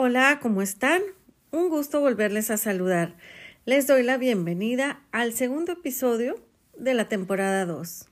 Hola, 0.00 0.38
¿cómo 0.40 0.62
están? 0.62 1.02
Un 1.50 1.70
gusto 1.70 1.98
volverles 2.00 2.52
a 2.52 2.56
saludar. 2.56 3.16
Les 3.64 3.88
doy 3.88 4.04
la 4.04 4.16
bienvenida 4.16 5.00
al 5.10 5.32
segundo 5.32 5.72
episodio 5.72 6.36
de 6.78 6.94
la 6.94 7.08
temporada 7.08 7.66
2. 7.66 8.06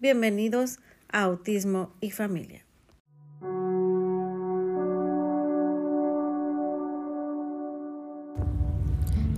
Bienvenidos 0.00 0.80
a 1.08 1.22
Autismo 1.22 1.92
y 2.00 2.10
Familia. 2.10 2.64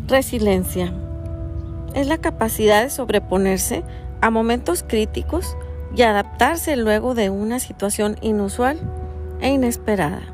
Resiliencia 0.08 0.94
es 1.94 2.06
la 2.06 2.16
capacidad 2.22 2.84
de 2.84 2.88
sobreponerse 2.88 3.84
a 4.22 4.30
momentos 4.30 4.82
críticos 4.82 5.58
y 5.94 6.00
adaptarse 6.00 6.74
luego 6.76 7.14
de 7.14 7.28
una 7.28 7.60
situación 7.60 8.16
inusual 8.22 8.80
e 9.42 9.50
inesperada. 9.50 10.31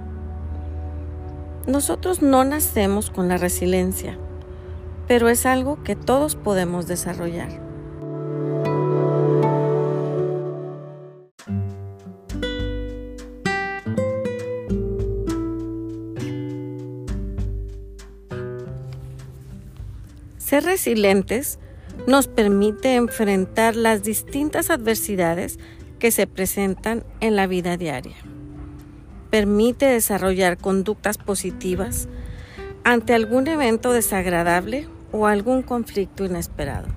Nosotros 1.68 2.22
no 2.22 2.44
nacemos 2.44 3.10
con 3.10 3.28
la 3.28 3.36
resiliencia, 3.36 4.18
pero 5.06 5.28
es 5.28 5.44
algo 5.44 5.82
que 5.84 5.96
todos 5.96 6.34
podemos 6.34 6.86
desarrollar. 6.86 7.60
Ser 20.38 20.64
resilientes 20.64 21.58
nos 22.06 22.28
permite 22.28 22.94
enfrentar 22.94 23.76
las 23.76 24.02
distintas 24.02 24.70
adversidades 24.70 25.58
que 25.98 26.10
se 26.12 26.26
presentan 26.26 27.04
en 27.20 27.36
la 27.36 27.46
vida 27.46 27.76
diaria 27.76 28.16
permite 29.30 29.86
desarrollar 29.86 30.56
conductas 30.58 31.18
positivas 31.18 32.08
ante 32.84 33.14
algún 33.14 33.46
evento 33.48 33.92
desagradable 33.92 34.88
o 35.12 35.26
algún 35.26 35.62
conflicto 35.62 36.24
inesperado. 36.24 36.88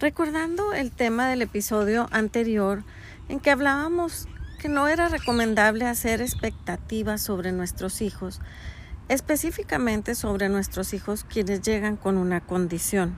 Recordando 0.00 0.72
el 0.72 0.90
tema 0.90 1.28
del 1.28 1.42
episodio 1.42 2.08
anterior 2.10 2.82
en 3.28 3.40
que 3.40 3.50
hablábamos 3.50 4.28
que 4.60 4.68
no 4.68 4.88
era 4.88 5.08
recomendable 5.08 5.86
hacer 5.86 6.20
expectativas 6.20 7.22
sobre 7.22 7.52
nuestros 7.52 8.02
hijos, 8.02 8.40
específicamente 9.08 10.14
sobre 10.14 10.48
nuestros 10.48 10.94
hijos 10.94 11.24
quienes 11.24 11.62
llegan 11.62 11.96
con 11.96 12.16
una 12.16 12.40
condición 12.40 13.16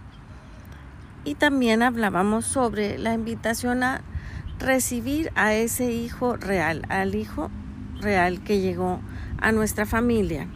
y 1.27 1.35
también 1.35 1.83
hablábamos 1.83 2.45
sobre 2.47 2.99
la 2.99 3.13
invitación 3.13 3.83
a 3.83 4.03
recibir 4.61 5.33
a 5.35 5.55
ese 5.55 5.91
hijo 5.91 6.37
real, 6.37 6.83
al 6.89 7.17
hijo 7.17 7.51
real 8.01 8.45
que 8.45 8.61
llegó 8.61 9.01
a 9.39 9.51
nuestra 9.51 9.87
familia. 9.87 10.47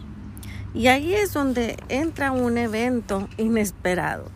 Y 0.73 0.87
ahí 0.87 1.13
es 1.13 1.33
donde 1.33 1.77
entra 1.89 2.31
un 2.31 2.57
evento 2.57 3.29
inesperado. 3.37 4.31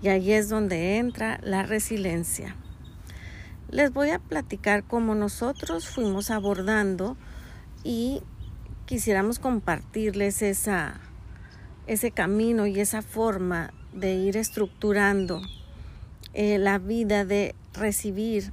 Y 0.00 0.08
ahí 0.08 0.32
es 0.32 0.48
donde 0.48 0.96
entra 0.96 1.38
la 1.42 1.62
resiliencia. 1.62 2.56
Les 3.68 3.92
voy 3.92 4.10
a 4.10 4.18
platicar 4.18 4.82
cómo 4.82 5.14
nosotros 5.14 5.86
fuimos 5.88 6.30
abordando 6.30 7.18
y 7.84 8.22
quisiéramos 8.86 9.38
compartirles 9.38 10.40
esa, 10.40 11.00
ese 11.86 12.12
camino 12.12 12.66
y 12.66 12.80
esa 12.80 13.02
forma 13.02 13.74
de 13.92 14.14
ir 14.14 14.38
estructurando 14.38 15.42
eh, 16.38 16.58
la 16.58 16.78
vida 16.78 17.24
de 17.24 17.54
recibir 17.72 18.52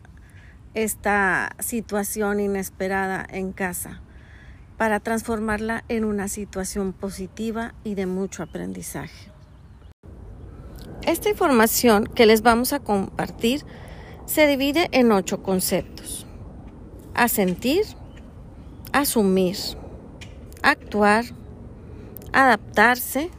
esta 0.74 1.54
situación 1.60 2.40
inesperada 2.40 3.28
en 3.30 3.52
casa 3.52 4.00
para 4.78 5.02
transformarla 5.02 5.84
en 5.90 6.06
una 6.06 6.30
situación 6.30 6.94
positiva 6.94 7.74
y 7.84 7.96
de 7.96 8.06
mucho 8.06 8.42
aprendizaje. 8.42 9.30
Esta 11.06 11.30
información 11.30 12.06
que 12.06 12.26
les 12.26 12.42
vamos 12.42 12.72
a 12.72 12.80
compartir 12.80 13.66
se 14.26 14.48
divide 14.48 14.88
en 14.94 15.12
ocho 15.12 15.44
conceptos. 15.44 16.26
Asentir, 17.14 17.84
asumir, 18.94 19.58
actuar, 20.62 21.26
adaptarse, 22.32 23.30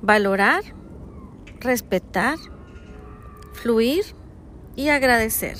valorar, 0.00 0.62
respetar, 1.60 2.38
fluir 3.60 4.04
y 4.74 4.88
agradecer. 4.88 5.58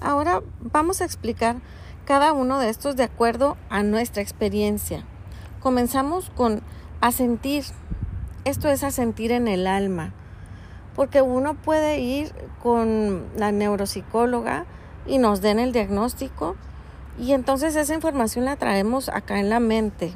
Ahora 0.00 0.42
vamos 0.60 1.00
a 1.00 1.04
explicar 1.04 1.56
cada 2.04 2.32
uno 2.32 2.58
de 2.58 2.68
estos 2.68 2.96
de 2.96 3.04
acuerdo 3.04 3.56
a 3.70 3.82
nuestra 3.84 4.20
experiencia. 4.20 5.04
Comenzamos 5.60 6.30
con 6.30 6.62
asentir. 7.00 7.64
Esto 8.44 8.68
es 8.68 8.82
asentir 8.82 9.30
en 9.30 9.46
el 9.46 9.66
alma, 9.66 10.12
porque 10.96 11.22
uno 11.22 11.54
puede 11.54 12.00
ir 12.00 12.34
con 12.62 13.24
la 13.36 13.52
neuropsicóloga 13.52 14.66
y 15.06 15.18
nos 15.18 15.40
den 15.40 15.58
el 15.58 15.72
diagnóstico 15.72 16.56
y 17.18 17.32
entonces 17.32 17.76
esa 17.76 17.94
información 17.94 18.44
la 18.44 18.56
traemos 18.56 19.08
acá 19.08 19.38
en 19.38 19.48
la 19.48 19.60
mente, 19.60 20.12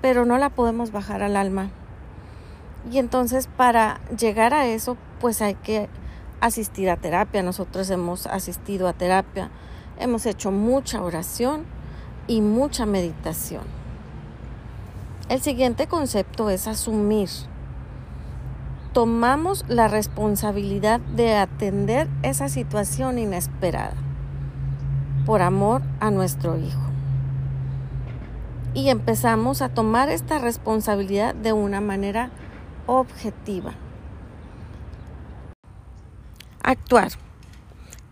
pero 0.00 0.24
no 0.24 0.38
la 0.38 0.50
podemos 0.50 0.92
bajar 0.92 1.22
al 1.22 1.36
alma. 1.36 1.70
Y 2.90 2.98
entonces 2.98 3.48
para 3.56 4.00
llegar 4.16 4.54
a 4.54 4.66
eso, 4.66 4.96
pues 5.20 5.40
hay 5.42 5.54
que 5.54 5.88
asistir 6.40 6.90
a 6.90 6.96
terapia. 6.96 7.42
Nosotros 7.42 7.88
hemos 7.90 8.26
asistido 8.26 8.88
a 8.88 8.92
terapia, 8.92 9.50
hemos 9.98 10.26
hecho 10.26 10.50
mucha 10.50 11.02
oración 11.02 11.64
y 12.26 12.40
mucha 12.40 12.86
meditación. 12.86 13.62
El 15.28 15.40
siguiente 15.40 15.86
concepto 15.86 16.50
es 16.50 16.66
asumir. 16.66 17.28
Tomamos 18.92 19.64
la 19.68 19.88
responsabilidad 19.88 21.00
de 21.00 21.34
atender 21.36 22.08
esa 22.22 22.48
situación 22.48 23.18
inesperada 23.18 23.94
por 25.24 25.40
amor 25.40 25.82
a 26.00 26.10
nuestro 26.10 26.58
hijo. 26.58 26.80
Y 28.74 28.88
empezamos 28.88 29.62
a 29.62 29.68
tomar 29.68 30.10
esta 30.10 30.38
responsabilidad 30.38 31.34
de 31.34 31.52
una 31.52 31.80
manera 31.80 32.30
objetiva. 32.86 33.74
Actuar. 36.62 37.12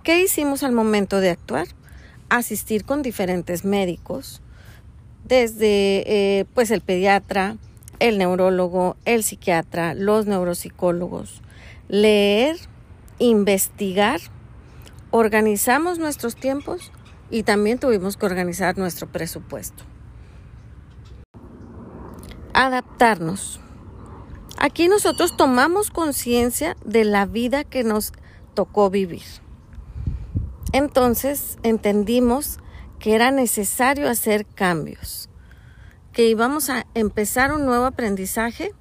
¿Qué 0.03 0.23
hicimos 0.23 0.63
al 0.63 0.73
momento 0.73 1.21
de 1.21 1.31
actuar? 1.31 1.69
Asistir 2.29 2.85
con 2.85 3.03
diferentes 3.03 3.65
médicos, 3.65 4.41
desde 5.25 6.05
eh, 6.07 6.45
pues 6.55 6.71
el 6.71 6.81
pediatra, 6.81 7.57
el 7.99 8.19
neurólogo, 8.19 8.97
el 9.05 9.23
psiquiatra, 9.23 9.95
los 9.95 10.27
neuropsicólogos, 10.27 11.43
leer, 11.89 12.57
investigar, 13.19 14.21
organizamos 15.11 15.99
nuestros 15.99 16.35
tiempos 16.35 16.93
y 17.31 17.43
también 17.43 17.79
tuvimos 17.79 18.17
que 18.17 18.27
organizar 18.27 18.79
nuestro 18.79 19.07
presupuesto. 19.07 19.85
Adaptarnos. 22.55 23.61
Aquí 24.63 24.89
nosotros 24.89 25.39
tomamos 25.39 25.91
conciencia 25.91 26.77
de 26.85 27.07
la 27.07 27.25
vida 27.25 27.65
que 27.65 27.83
nos 27.83 28.13
tocó 28.53 28.91
vivir. 28.91 29.23
Entonces 30.75 31.57
entendimos 31.63 32.59
que 32.99 33.15
era 33.15 33.31
necesario 33.31 34.07
hacer 34.07 34.45
cambios, 34.45 35.31
que 36.13 36.27
íbamos 36.27 36.69
a 36.69 36.87
empezar 36.93 37.55
un 37.55 37.65
nuevo 37.65 37.87
aprendizaje 37.87 38.75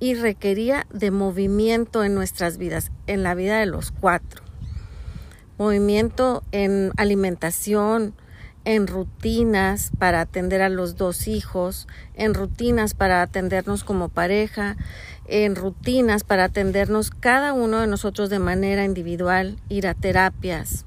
y 0.00 0.14
requería 0.14 0.84
de 0.92 1.12
movimiento 1.12 2.02
en 2.02 2.16
nuestras 2.16 2.58
vidas, 2.58 2.90
en 3.06 3.22
la 3.22 3.36
vida 3.36 3.60
de 3.60 3.66
los 3.66 3.92
cuatro. 3.92 4.42
Movimiento 5.58 6.42
en 6.50 6.90
alimentación, 6.96 8.16
en 8.64 8.86
rutinas 8.86 9.90
para 9.98 10.20
atender 10.22 10.62
a 10.62 10.68
los 10.68 10.96
dos 10.96 11.28
hijos, 11.28 11.86
en 12.14 12.34
rutinas 12.34 12.94
para 12.94 13.22
atendernos 13.22 13.84
como 13.84 14.08
pareja, 14.08 14.76
en 15.26 15.54
rutinas 15.54 16.24
para 16.24 16.44
atendernos 16.44 17.10
cada 17.10 17.52
uno 17.52 17.80
de 17.80 17.86
nosotros 17.86 18.30
de 18.30 18.38
manera 18.38 18.84
individual, 18.84 19.58
ir 19.68 19.86
a 19.86 19.94
terapias, 19.94 20.86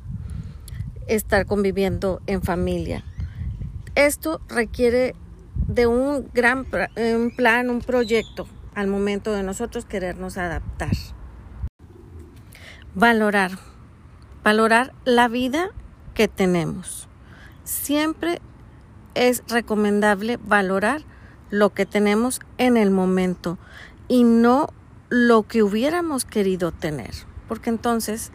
estar 1.07 1.45
conviviendo 1.45 2.21
en 2.25 2.41
familia. 2.41 3.03
Esto 3.95 4.41
requiere 4.47 5.15
de 5.67 5.87
un 5.87 6.29
gran 6.33 6.65
un 6.95 7.35
plan, 7.35 7.69
un 7.69 7.81
proyecto 7.81 8.47
al 8.75 8.87
momento 8.87 9.33
de 9.33 9.43
nosotros 9.43 9.85
querernos 9.85 10.37
adaptar. 10.37 10.91
Valorar, 12.93 13.51
valorar 14.43 14.93
la 15.05 15.27
vida 15.27 15.69
que 16.13 16.27
tenemos 16.27 17.06
siempre 17.67 18.41
es 19.13 19.43
recomendable 19.49 20.37
valorar 20.37 21.01
lo 21.49 21.73
que 21.73 21.85
tenemos 21.85 22.39
en 22.57 22.77
el 22.77 22.91
momento 22.91 23.57
y 24.07 24.23
no 24.23 24.69
lo 25.09 25.43
que 25.43 25.63
hubiéramos 25.63 26.25
querido 26.25 26.71
tener, 26.71 27.11
porque 27.47 27.69
entonces 27.69 28.31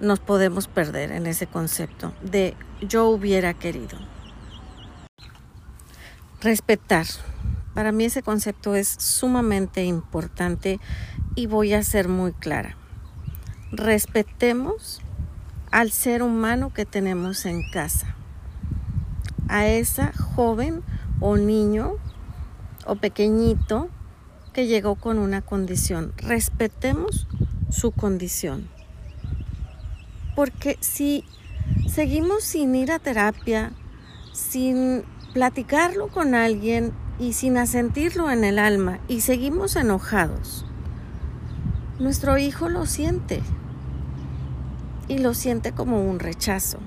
nos 0.00 0.20
podemos 0.20 0.68
perder 0.68 1.10
en 1.12 1.26
ese 1.26 1.46
concepto 1.46 2.14
de 2.22 2.56
yo 2.80 3.06
hubiera 3.06 3.54
querido. 3.54 3.98
Respetar. 6.40 7.06
Para 7.74 7.92
mí 7.92 8.04
ese 8.04 8.22
concepto 8.22 8.74
es 8.74 8.88
sumamente 8.88 9.84
importante 9.84 10.80
y 11.34 11.46
voy 11.46 11.74
a 11.74 11.82
ser 11.82 12.08
muy 12.08 12.32
clara. 12.32 12.76
Respetemos 13.72 15.00
al 15.70 15.92
ser 15.92 16.22
humano 16.22 16.72
que 16.72 16.84
tenemos 16.84 17.46
en 17.46 17.62
casa, 17.70 18.16
a 19.50 19.66
esa 19.66 20.12
joven 20.12 20.82
o 21.20 21.36
niño 21.36 21.94
o 22.86 22.96
pequeñito 22.96 23.88
que 24.52 24.66
llegó 24.66 24.94
con 24.94 25.18
una 25.18 25.42
condición. 25.42 26.12
Respetemos 26.16 27.26
su 27.70 27.92
condición. 27.92 28.68
Porque 30.34 30.78
si 30.80 31.24
seguimos 31.88 32.44
sin 32.44 32.74
ir 32.74 32.92
a 32.92 32.98
terapia, 32.98 33.72
sin 34.32 35.04
platicarlo 35.34 36.08
con 36.08 36.34
alguien 36.34 36.92
y 37.18 37.34
sin 37.34 37.58
asentirlo 37.58 38.30
en 38.30 38.44
el 38.44 38.58
alma 38.58 39.00
y 39.08 39.20
seguimos 39.20 39.76
enojados, 39.76 40.64
nuestro 41.98 42.38
hijo 42.38 42.68
lo 42.68 42.86
siente 42.86 43.42
y 45.06 45.18
lo 45.18 45.34
siente 45.34 45.72
como 45.72 46.02
un 46.08 46.18
rechazo. 46.18 46.78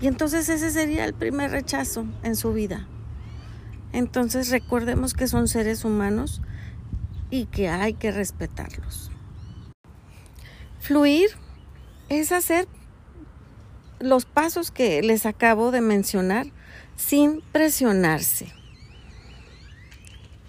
Y 0.00 0.06
entonces 0.06 0.48
ese 0.48 0.70
sería 0.70 1.04
el 1.04 1.14
primer 1.14 1.50
rechazo 1.50 2.06
en 2.22 2.36
su 2.36 2.52
vida. 2.52 2.86
Entonces 3.92 4.50
recordemos 4.50 5.14
que 5.14 5.28
son 5.28 5.48
seres 5.48 5.84
humanos 5.84 6.40
y 7.30 7.46
que 7.46 7.68
hay 7.68 7.94
que 7.94 8.10
respetarlos. 8.10 9.10
Fluir 10.80 11.30
es 12.08 12.32
hacer 12.32 12.66
los 13.98 14.24
pasos 14.24 14.70
que 14.70 15.02
les 15.02 15.26
acabo 15.26 15.70
de 15.70 15.82
mencionar 15.82 16.46
sin 16.96 17.42
presionarse. 17.52 18.52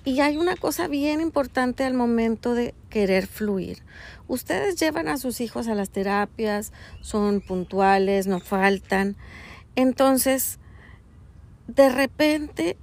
Y 0.06 0.22
hay 0.22 0.38
una 0.38 0.56
cosa 0.56 0.88
bien 0.88 1.22
importante 1.22 1.84
al 1.84 1.94
momento 1.94 2.56
de 2.56 2.74
querer 2.92 3.26
fluir. 3.26 3.80
Ustedes 4.28 4.76
llevan 4.76 5.08
a 5.08 5.18
sus 5.18 5.42
hijos 5.42 5.68
a 5.68 5.74
las 5.74 5.90
terapias, 5.90 6.72
son 7.02 7.42
puntuales, 7.42 8.28
no 8.28 8.40
faltan. 8.40 9.16
Entonces, 9.76 10.60
de 11.68 11.90
repente 11.90 12.78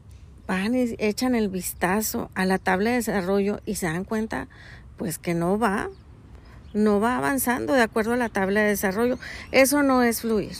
van 0.49 0.75
y 0.75 0.97
echan 0.99 1.37
el 1.37 1.49
vistazo 1.49 2.31
a 2.35 2.45
la 2.45 2.59
tabla 2.59 2.91
de 2.91 2.97
desarrollo 2.97 3.61
y 3.65 3.77
se 3.77 3.87
dan 3.87 4.05
cuenta 4.05 4.49
pues 4.97 5.19
que 5.19 5.35
no 5.35 5.59
va, 5.59 5.91
no 6.73 6.99
va 6.99 7.17
avanzando 7.17 7.75
de 7.75 7.83
acuerdo 7.83 8.15
a 8.15 8.17
la 8.17 8.31
tabla 8.31 8.63
de 8.63 8.71
desarrollo. 8.71 9.19
Eso 9.53 9.85
no 9.85 10.03
es 10.03 10.23
fluir. 10.23 10.57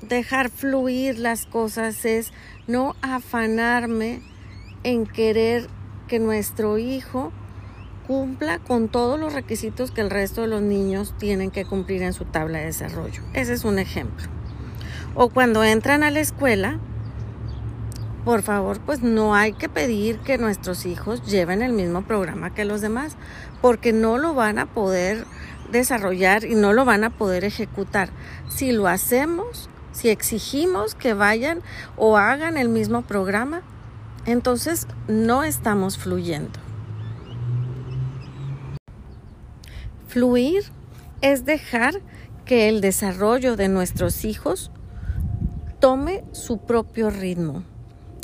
Dejar 0.00 0.50
fluir 0.50 1.18
las 1.18 1.46
cosas 1.46 2.04
es 2.04 2.32
no 2.66 2.96
afanarme 3.02 4.20
en 4.82 5.06
querer 5.06 5.68
que 6.08 6.18
nuestro 6.18 6.78
hijo 6.78 7.32
cumpla 8.06 8.58
con 8.58 8.88
todos 8.88 9.18
los 9.18 9.32
requisitos 9.32 9.90
que 9.90 10.00
el 10.00 10.10
resto 10.10 10.42
de 10.42 10.48
los 10.48 10.62
niños 10.62 11.14
tienen 11.18 11.50
que 11.50 11.64
cumplir 11.64 12.02
en 12.02 12.12
su 12.12 12.24
tabla 12.24 12.58
de 12.58 12.66
desarrollo. 12.66 13.22
Ese 13.32 13.52
es 13.52 13.64
un 13.64 13.78
ejemplo. 13.78 14.28
O 15.14 15.28
cuando 15.28 15.62
entran 15.62 16.02
a 16.02 16.10
la 16.10 16.20
escuela, 16.20 16.78
por 18.24 18.42
favor, 18.42 18.78
pues 18.80 19.02
no 19.02 19.34
hay 19.34 19.52
que 19.52 19.68
pedir 19.68 20.18
que 20.18 20.38
nuestros 20.38 20.86
hijos 20.86 21.24
lleven 21.26 21.60
el 21.60 21.72
mismo 21.72 22.02
programa 22.02 22.54
que 22.54 22.64
los 22.64 22.80
demás, 22.80 23.16
porque 23.60 23.92
no 23.92 24.16
lo 24.16 24.34
van 24.34 24.58
a 24.58 24.66
poder 24.66 25.26
desarrollar 25.70 26.44
y 26.44 26.54
no 26.54 26.72
lo 26.72 26.84
van 26.84 27.02
a 27.02 27.10
poder 27.10 27.44
ejecutar. 27.44 28.10
Si 28.48 28.72
lo 28.72 28.86
hacemos, 28.86 29.68
si 29.92 30.08
exigimos 30.08 30.94
que 30.94 31.14
vayan 31.14 31.62
o 31.96 32.16
hagan 32.16 32.56
el 32.56 32.68
mismo 32.68 33.02
programa, 33.02 33.62
entonces 34.24 34.86
no 35.08 35.42
estamos 35.42 35.98
fluyendo. 35.98 36.60
Fluir 40.12 40.64
es 41.22 41.46
dejar 41.46 42.02
que 42.44 42.68
el 42.68 42.82
desarrollo 42.82 43.56
de 43.56 43.68
nuestros 43.68 44.26
hijos 44.26 44.70
tome 45.80 46.22
su 46.32 46.58
propio 46.58 47.08
ritmo 47.08 47.64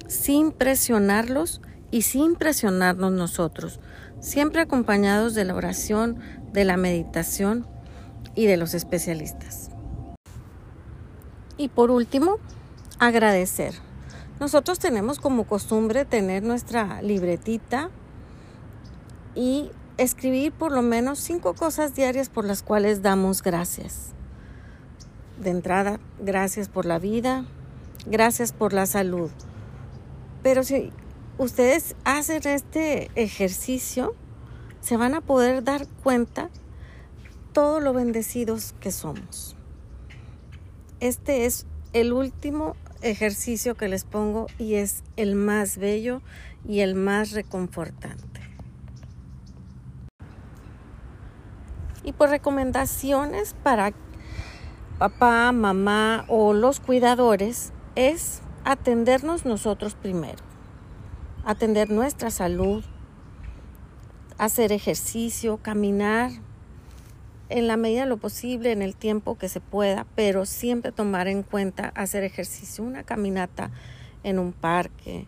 sin 0.06 0.52
presionarlos 0.52 1.62
y 1.90 2.02
sin 2.02 2.34
presionarnos 2.34 3.12
nosotros, 3.12 3.80
siempre 4.20 4.60
acompañados 4.60 5.34
de 5.34 5.46
la 5.46 5.54
oración, 5.54 6.18
de 6.52 6.66
la 6.66 6.76
meditación 6.76 7.66
y 8.34 8.44
de 8.44 8.58
los 8.58 8.74
especialistas. 8.74 9.70
Y 11.56 11.68
por 11.68 11.90
último, 11.90 12.36
agradecer. 12.98 13.72
Nosotros 14.40 14.78
tenemos 14.78 15.18
como 15.18 15.44
costumbre 15.44 16.04
tener 16.04 16.42
nuestra 16.42 17.00
libretita 17.00 17.88
y 19.34 19.70
escribir 19.98 20.52
por 20.52 20.72
lo 20.72 20.80
menos 20.82 21.18
cinco 21.18 21.54
cosas 21.54 21.94
diarias 21.94 22.28
por 22.28 22.44
las 22.44 22.62
cuales 22.62 23.02
damos 23.02 23.42
gracias. 23.42 24.12
De 25.38 25.50
entrada, 25.50 26.00
gracias 26.20 26.68
por 26.68 26.86
la 26.86 26.98
vida, 26.98 27.44
gracias 28.06 28.52
por 28.52 28.72
la 28.72 28.86
salud, 28.86 29.30
pero 30.42 30.62
si 30.62 30.92
ustedes 31.36 31.94
hacen 32.04 32.40
este 32.46 33.10
ejercicio, 33.14 34.14
se 34.80 34.96
van 34.96 35.14
a 35.14 35.20
poder 35.20 35.62
dar 35.62 35.86
cuenta 36.02 36.48
todo 37.52 37.80
lo 37.80 37.92
bendecidos 37.92 38.74
que 38.80 38.92
somos. 38.92 39.56
Este 41.00 41.44
es 41.44 41.66
el 41.92 42.12
último 42.12 42.76
ejercicio 43.02 43.76
que 43.76 43.88
les 43.88 44.04
pongo 44.04 44.46
y 44.58 44.74
es 44.74 45.02
el 45.16 45.34
más 45.34 45.78
bello 45.78 46.22
y 46.66 46.80
el 46.80 46.94
más 46.94 47.32
reconfortante. 47.32 48.17
Y 52.08 52.12
por 52.12 52.30
recomendaciones 52.30 53.54
para 53.62 53.92
papá, 54.98 55.52
mamá 55.52 56.24
o 56.28 56.54
los 56.54 56.80
cuidadores 56.80 57.74
es 57.96 58.40
atendernos 58.64 59.44
nosotros 59.44 59.94
primero, 59.94 60.38
atender 61.44 61.90
nuestra 61.90 62.30
salud, 62.30 62.82
hacer 64.38 64.72
ejercicio, 64.72 65.58
caminar 65.58 66.30
en 67.50 67.66
la 67.66 67.76
medida 67.76 68.04
de 68.04 68.08
lo 68.08 68.16
posible, 68.16 68.72
en 68.72 68.80
el 68.80 68.96
tiempo 68.96 69.36
que 69.36 69.50
se 69.50 69.60
pueda, 69.60 70.06
pero 70.14 70.46
siempre 70.46 70.92
tomar 70.92 71.28
en 71.28 71.42
cuenta 71.42 71.92
hacer 71.94 72.24
ejercicio, 72.24 72.84
una 72.84 73.02
caminata 73.02 73.70
en 74.22 74.38
un 74.38 74.54
parque, 74.54 75.26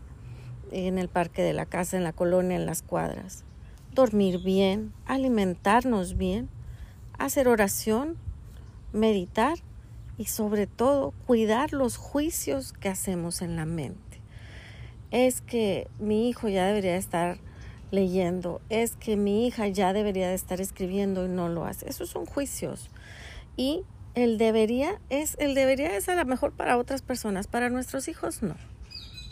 en 0.72 0.96
el 0.96 1.10
parque 1.10 1.42
de 1.42 1.52
la 1.52 1.66
casa, 1.66 1.98
en 1.98 2.04
la 2.04 2.14
colonia, 2.14 2.56
en 2.56 2.64
las 2.64 2.80
cuadras, 2.80 3.44
dormir 3.92 4.38
bien, 4.38 4.94
alimentarnos 5.04 6.16
bien, 6.16 6.48
hacer 7.20 7.48
oración, 7.48 8.16
meditar 8.92 9.58
y 10.16 10.26
sobre 10.26 10.66
todo 10.66 11.12
cuidar 11.26 11.72
los 11.72 11.96
juicios 11.96 12.72
que 12.72 12.88
hacemos 12.88 13.42
en 13.42 13.56
la 13.56 13.66
mente. 13.66 14.20
Es 15.10 15.40
que 15.40 15.88
mi 15.98 16.28
hijo 16.28 16.48
ya 16.48 16.66
debería 16.66 16.96
estar 16.96 17.38
leyendo, 17.90 18.60
es 18.68 18.96
que 18.96 19.16
mi 19.16 19.46
hija 19.46 19.68
ya 19.68 19.92
debería 19.92 20.28
de 20.28 20.34
estar 20.34 20.60
escribiendo 20.60 21.26
y 21.26 21.28
no 21.28 21.48
lo 21.48 21.64
hace. 21.64 21.88
Esos 21.88 22.08
son 22.08 22.26
juicios. 22.26 22.90
Y 23.56 23.82
el 24.14 24.38
debería 24.38 25.00
es 25.08 25.36
el 25.38 25.54
debería 25.54 25.96
es 25.96 26.08
a 26.08 26.14
lo 26.14 26.24
mejor 26.24 26.52
para 26.52 26.78
otras 26.78 27.02
personas, 27.02 27.46
para 27.46 27.68
nuestros 27.70 28.08
hijos 28.08 28.42
no. 28.42 28.56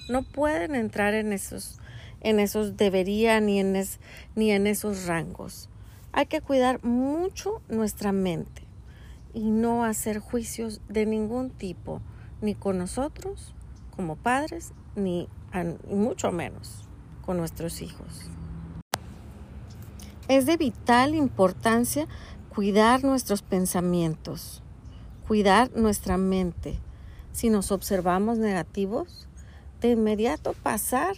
No 0.08 0.22
pueden 0.22 0.74
entrar 0.74 1.14
en 1.14 1.32
esos 1.32 1.80
en 2.20 2.40
esos 2.40 2.76
debería 2.76 3.40
ni 3.40 3.60
en 3.60 3.80
ni 4.34 4.50
en 4.50 4.66
esos 4.66 5.06
rangos. 5.06 5.68
Hay 6.12 6.26
que 6.26 6.40
cuidar 6.40 6.82
mucho 6.84 7.62
nuestra 7.68 8.12
mente 8.12 8.62
y 9.34 9.50
no 9.50 9.84
hacer 9.84 10.18
juicios 10.18 10.80
de 10.88 11.06
ningún 11.06 11.50
tipo, 11.50 12.00
ni 12.40 12.54
con 12.54 12.78
nosotros 12.78 13.54
como 13.94 14.16
padres, 14.16 14.72
ni 14.96 15.28
mucho 15.90 16.32
menos 16.32 16.88
con 17.24 17.36
nuestros 17.36 17.82
hijos. 17.82 18.30
Es 20.28 20.46
de 20.46 20.56
vital 20.56 21.14
importancia 21.14 22.06
cuidar 22.54 23.04
nuestros 23.04 23.42
pensamientos, 23.42 24.62
cuidar 25.26 25.70
nuestra 25.76 26.16
mente. 26.16 26.78
Si 27.32 27.50
nos 27.50 27.70
observamos 27.70 28.38
negativos, 28.38 29.28
de 29.80 29.90
inmediato 29.90 30.54
pasar 30.54 31.16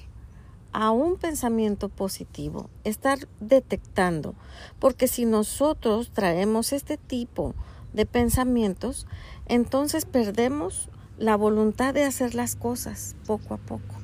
a 0.73 0.91
un 0.91 1.17
pensamiento 1.17 1.89
positivo, 1.89 2.71
estar 2.85 3.19
detectando, 3.41 4.35
porque 4.79 5.09
si 5.09 5.25
nosotros 5.25 6.11
traemos 6.12 6.73
este 6.73 6.97
tipo 6.97 7.55
de 7.93 8.07
pensamientos, 8.07 9.07
entonces 9.47 10.05
perdemos 10.05 10.89
la 11.19 11.37
voluntad 11.37 11.93
de 11.93 12.05
hacer 12.05 12.35
las 12.35 12.57
cosas 12.57 13.17
poco 13.27 13.55
a 13.55 13.59
poco 13.59 13.95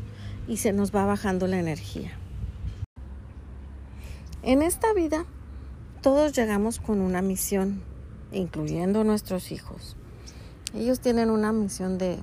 y 0.48 0.58
se 0.58 0.72
nos 0.72 0.94
va 0.94 1.06
bajando 1.06 1.46
la 1.46 1.58
energía. 1.58 2.12
En 4.42 4.62
esta 4.62 4.92
vida 4.92 5.24
todos 6.02 6.32
llegamos 6.32 6.78
con 6.78 7.00
una 7.00 7.22
misión 7.22 7.82
incluyendo 8.32 9.04
nuestros 9.04 9.50
hijos. 9.52 9.96
Ellos 10.74 11.00
tienen 11.00 11.30
una 11.30 11.52
misión 11.52 11.98
de 11.98 12.18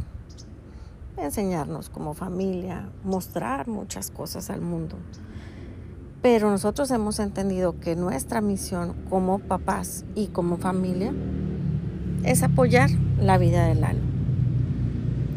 enseñarnos 1.17 1.89
como 1.89 2.13
familia, 2.13 2.89
mostrar 3.03 3.67
muchas 3.67 4.11
cosas 4.11 4.49
al 4.49 4.61
mundo. 4.61 4.97
Pero 6.21 6.49
nosotros 6.49 6.89
hemos 6.91 7.19
entendido 7.19 7.79
que 7.79 7.95
nuestra 7.95 8.39
misión 8.39 8.93
como 9.09 9.39
papás 9.39 10.05
y 10.15 10.27
como 10.27 10.57
familia 10.57 11.13
es 12.23 12.43
apoyar 12.43 12.89
la 13.19 13.37
vida 13.37 13.67
del 13.67 13.81
Lalo. 13.81 13.99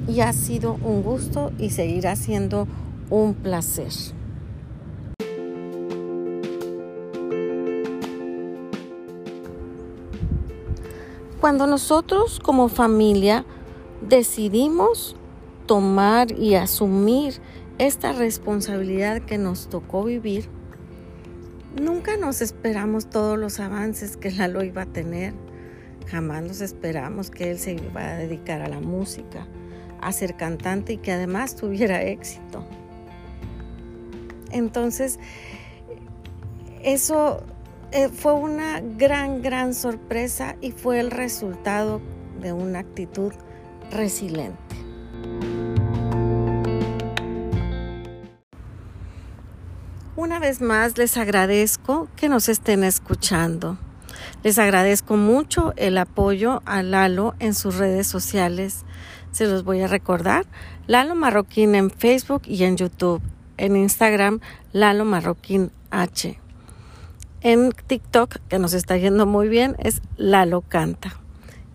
Y 0.06 0.20
ha 0.20 0.32
sido 0.32 0.74
un 0.84 1.02
gusto 1.02 1.50
y 1.58 1.70
seguirá 1.70 2.14
siendo 2.14 2.68
un 3.10 3.34
placer. 3.34 3.92
Cuando 11.40 11.66
nosotros 11.66 12.40
como 12.40 12.68
familia 12.68 13.44
decidimos 14.00 15.15
tomar 15.66 16.32
y 16.32 16.54
asumir 16.54 17.34
esta 17.78 18.12
responsabilidad 18.12 19.22
que 19.22 19.38
nos 19.38 19.68
tocó 19.68 20.04
vivir, 20.04 20.48
nunca 21.80 22.16
nos 22.16 22.40
esperamos 22.40 23.10
todos 23.10 23.38
los 23.38 23.60
avances 23.60 24.16
que 24.16 24.30
Lalo 24.30 24.64
iba 24.64 24.82
a 24.82 24.86
tener. 24.86 25.34
Jamás 26.06 26.42
nos 26.42 26.60
esperamos 26.60 27.30
que 27.30 27.50
él 27.50 27.58
se 27.58 27.74
iba 27.74 28.00
a 28.00 28.16
dedicar 28.16 28.62
a 28.62 28.68
la 28.68 28.80
música, 28.80 29.46
a 30.00 30.12
ser 30.12 30.36
cantante 30.36 30.94
y 30.94 30.98
que 30.98 31.12
además 31.12 31.56
tuviera 31.56 32.02
éxito. 32.02 32.64
Entonces, 34.52 35.18
eso 36.82 37.42
eh, 37.92 38.08
fue 38.08 38.32
una 38.34 38.80
gran, 38.80 39.42
gran 39.42 39.74
sorpresa 39.74 40.56
y 40.60 40.70
fue 40.70 41.00
el 41.00 41.10
resultado 41.10 42.00
de 42.40 42.52
una 42.52 42.78
actitud 42.78 43.32
resiliente. 43.90 44.85
Una 50.16 50.38
vez 50.38 50.62
más 50.62 50.96
les 50.96 51.18
agradezco 51.18 52.08
que 52.16 52.30
nos 52.30 52.48
estén 52.48 52.84
escuchando. 52.84 53.76
Les 54.42 54.58
agradezco 54.58 55.18
mucho 55.18 55.74
el 55.76 55.98
apoyo 55.98 56.62
a 56.64 56.82
Lalo 56.82 57.34
en 57.38 57.52
sus 57.52 57.76
redes 57.76 58.06
sociales. 58.06 58.86
Se 59.30 59.44
los 59.44 59.62
voy 59.62 59.82
a 59.82 59.88
recordar. 59.88 60.46
Lalo 60.86 61.14
Marroquín 61.16 61.74
en 61.74 61.90
Facebook 61.90 62.44
y 62.46 62.64
en 62.64 62.78
YouTube. 62.78 63.20
En 63.58 63.76
Instagram, 63.76 64.40
Lalo 64.72 65.04
Marroquín 65.04 65.70
H. 65.90 66.40
En 67.42 67.72
TikTok, 67.72 68.38
que 68.48 68.58
nos 68.58 68.72
está 68.72 68.96
yendo 68.96 69.26
muy 69.26 69.48
bien, 69.48 69.76
es 69.80 70.00
Lalo 70.16 70.62
Canta. 70.62 71.20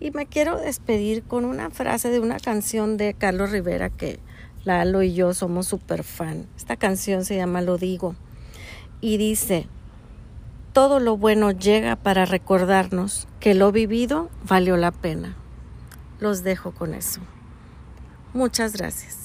Y 0.00 0.10
me 0.10 0.26
quiero 0.26 0.58
despedir 0.58 1.22
con 1.22 1.44
una 1.44 1.70
frase 1.70 2.10
de 2.10 2.18
una 2.18 2.40
canción 2.40 2.96
de 2.96 3.14
Carlos 3.14 3.52
Rivera 3.52 3.88
que 3.88 4.18
Lalo 4.64 5.04
y 5.04 5.14
yo 5.14 5.32
somos 5.32 5.68
súper 5.68 6.02
fan. 6.02 6.48
Esta 6.56 6.74
canción 6.74 7.24
se 7.24 7.36
llama 7.36 7.62
Lo 7.62 7.78
Digo 7.78 8.16
y 9.02 9.18
dice, 9.18 9.66
todo 10.72 11.00
lo 11.00 11.18
bueno 11.18 11.50
llega 11.50 11.96
para 11.96 12.24
recordarnos 12.24 13.28
que 13.40 13.52
lo 13.52 13.70
vivido 13.72 14.30
valió 14.48 14.78
la 14.78 14.92
pena. 14.92 15.36
Los 16.20 16.42
dejo 16.42 16.70
con 16.70 16.94
eso. 16.94 17.20
Muchas 18.32 18.74
gracias. 18.74 19.21